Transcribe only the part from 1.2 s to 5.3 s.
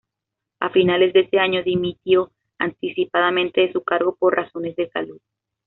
año, dimitió anticipadamente de su cargo por razones de salud.